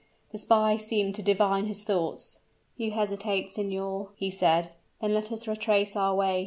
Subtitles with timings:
[0.31, 2.39] The spy seemed to divine his thoughts.
[2.75, 6.39] "You hesitate, signor," he said; "then let us retrace our way.